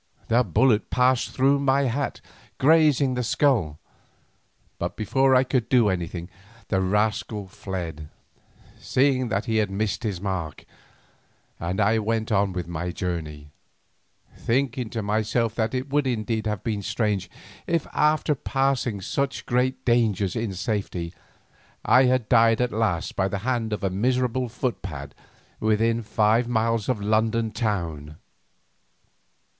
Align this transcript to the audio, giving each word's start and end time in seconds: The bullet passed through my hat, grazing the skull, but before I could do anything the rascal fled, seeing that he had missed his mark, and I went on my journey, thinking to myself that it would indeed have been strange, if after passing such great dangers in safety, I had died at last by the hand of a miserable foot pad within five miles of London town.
The 0.29 0.43
bullet 0.43 0.89
passed 0.89 1.29
through 1.29 1.59
my 1.59 1.83
hat, 1.83 2.21
grazing 2.57 3.13
the 3.13 3.21
skull, 3.21 3.77
but 4.79 4.95
before 4.97 5.35
I 5.35 5.43
could 5.43 5.69
do 5.69 5.89
anything 5.89 6.27
the 6.69 6.81
rascal 6.81 7.47
fled, 7.47 8.09
seeing 8.79 9.27
that 9.29 9.45
he 9.45 9.57
had 9.57 9.69
missed 9.69 10.01
his 10.01 10.19
mark, 10.19 10.65
and 11.59 11.79
I 11.79 11.99
went 11.99 12.31
on 12.31 12.51
my 12.65 12.89
journey, 12.89 13.51
thinking 14.35 14.89
to 14.89 15.03
myself 15.03 15.53
that 15.53 15.75
it 15.75 15.91
would 15.91 16.07
indeed 16.07 16.47
have 16.47 16.63
been 16.63 16.81
strange, 16.81 17.29
if 17.67 17.85
after 17.93 18.33
passing 18.33 19.01
such 19.01 19.45
great 19.45 19.85
dangers 19.85 20.35
in 20.35 20.53
safety, 20.55 21.13
I 21.85 22.05
had 22.05 22.27
died 22.27 22.59
at 22.59 22.71
last 22.71 23.15
by 23.15 23.27
the 23.27 23.37
hand 23.45 23.71
of 23.71 23.83
a 23.83 23.91
miserable 23.91 24.49
foot 24.49 24.81
pad 24.81 25.13
within 25.59 26.01
five 26.01 26.47
miles 26.47 26.89
of 26.89 26.99
London 27.01 27.51
town. 27.51 28.17